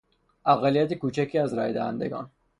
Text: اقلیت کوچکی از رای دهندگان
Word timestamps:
اقلیت 0.45 0.93
کوچکی 0.93 1.37
از 1.37 1.53
رای 1.53 1.73
دهندگان 1.73 2.31